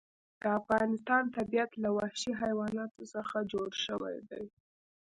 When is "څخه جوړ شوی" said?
3.13-4.17